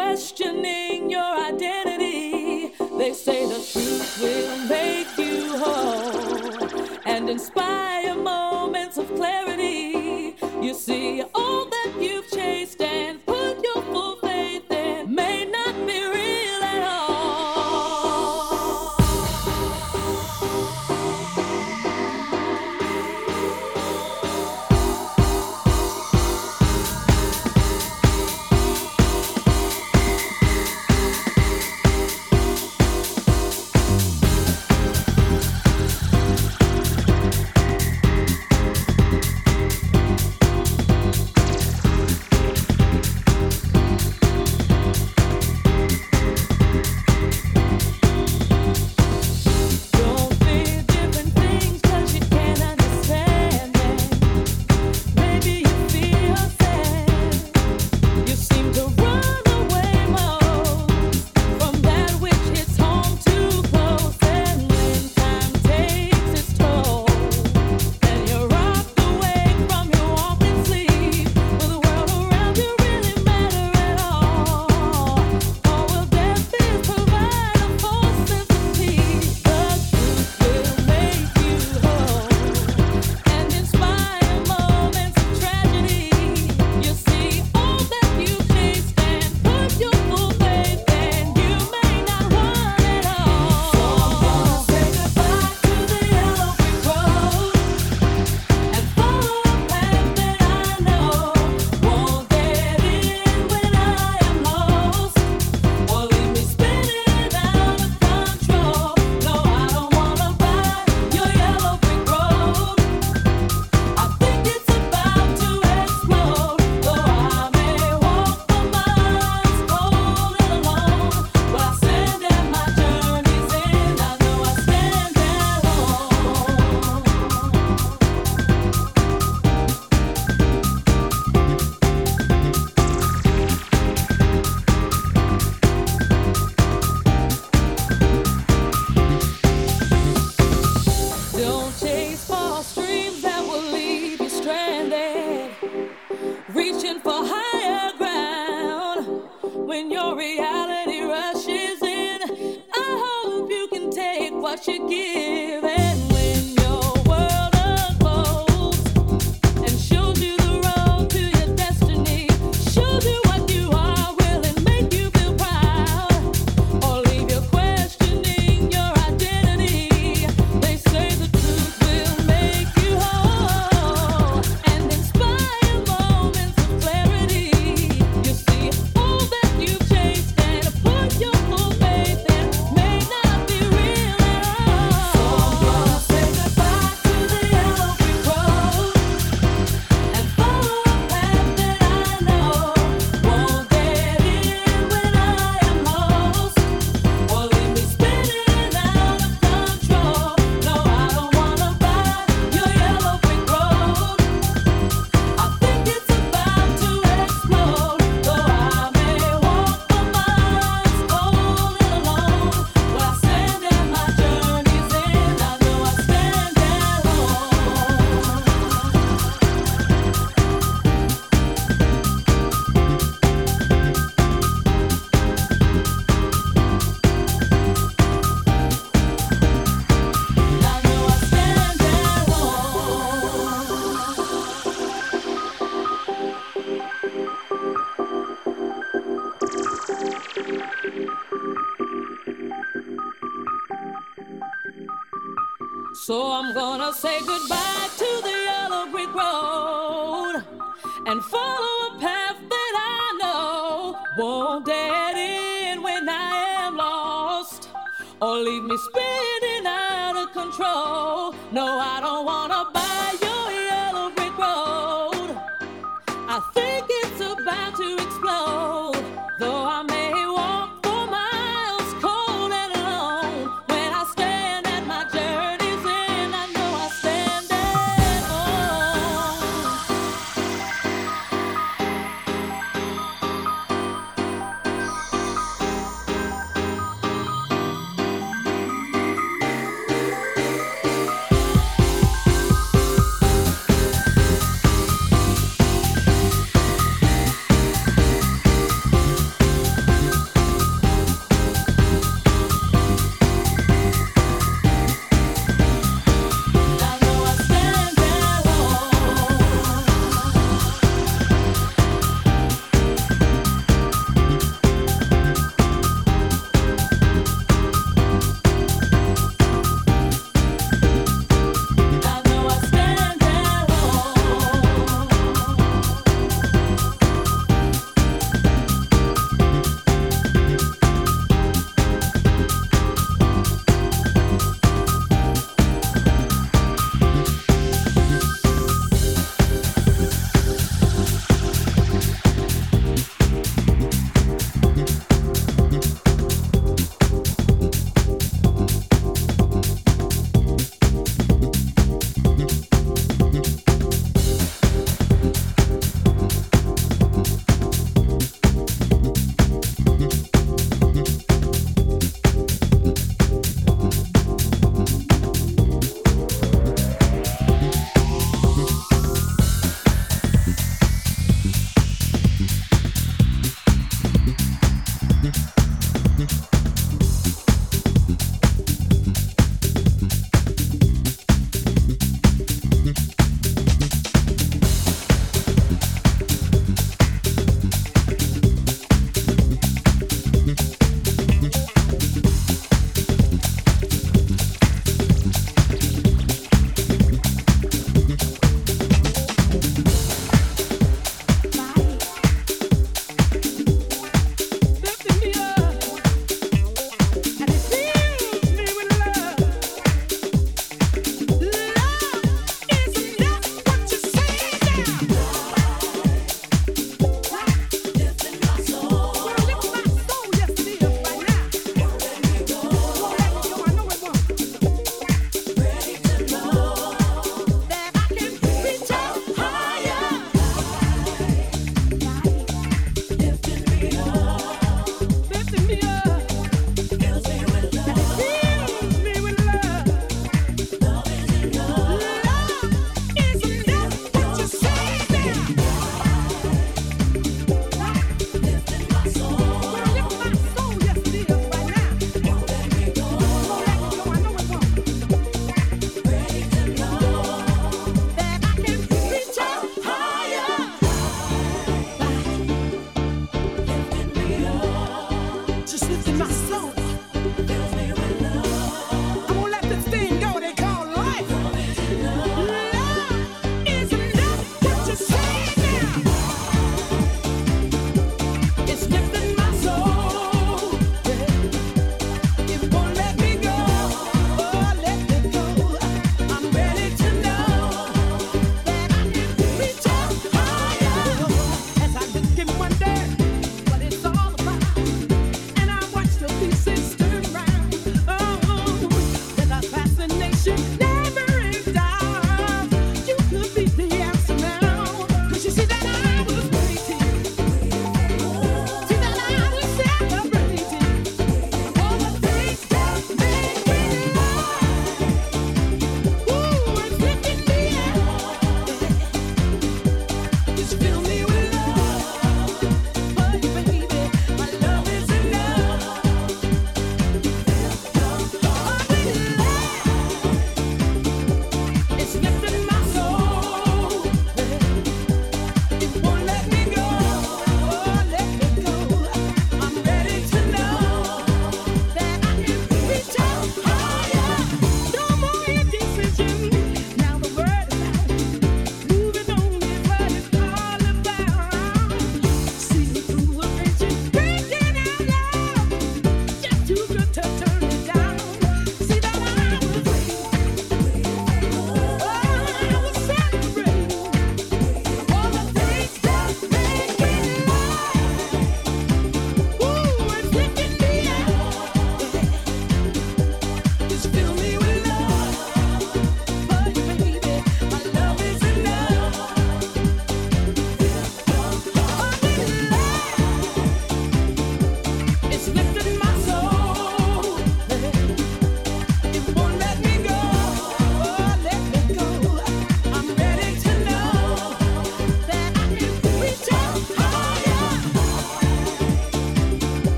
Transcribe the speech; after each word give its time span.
I 0.00 0.79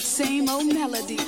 same 0.00 0.48
old 0.48 0.66
melody. 0.66 1.18